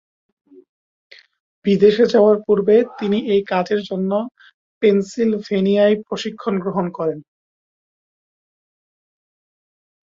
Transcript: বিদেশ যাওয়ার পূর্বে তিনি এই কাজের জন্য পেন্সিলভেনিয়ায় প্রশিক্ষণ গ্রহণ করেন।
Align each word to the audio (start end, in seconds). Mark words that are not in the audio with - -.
বিদেশ 1.65 1.95
যাওয়ার 2.13 2.37
পূর্বে 2.45 2.75
তিনি 2.99 3.17
এই 3.33 3.41
কাজের 3.51 3.81
জন্য 3.89 4.11
পেন্সিলভেনিয়ায় 4.81 5.95
প্রশিক্ষণ 6.07 6.53
গ্রহণ 6.63 6.85
করেন। 6.97 7.19